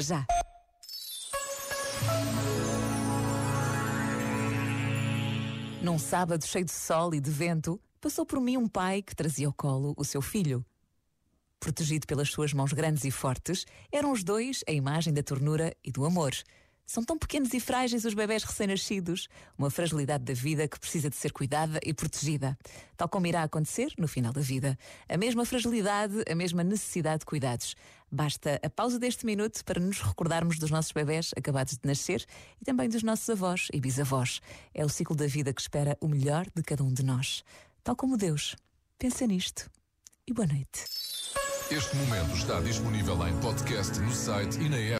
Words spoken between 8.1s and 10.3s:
por mim um pai que trazia ao colo o seu